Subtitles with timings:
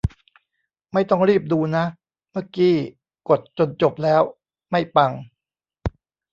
[0.93, 1.85] ไม่ต้องรีบดูนะ
[2.31, 2.75] เมื่อกี้
[3.29, 4.21] กดจนจบแล้ว
[4.71, 5.11] ไม่ปัง